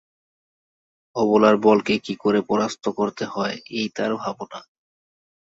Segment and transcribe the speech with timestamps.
[1.15, 4.59] অবলার বলকে কী করে পরাস্ত করতে হয় এই তার ভাবনা।